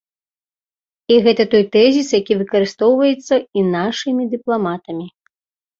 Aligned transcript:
І 1.15 1.17
гэта 1.27 1.43
той 1.51 1.63
тэзіс, 1.77 2.09
які 2.21 2.33
выкарыстоўваецца 2.41 3.35
і 3.61 3.67
нашымі 3.75 4.23
дыпламатамі. 4.37 5.07